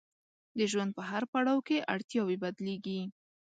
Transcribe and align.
د 0.57 0.59
ژوند 0.71 0.91
په 0.97 1.03
هر 1.09 1.23
پړاو 1.31 1.65
کې 1.67 1.85
اړتیاوې 1.93 2.37
بدلیږي. 2.43 3.01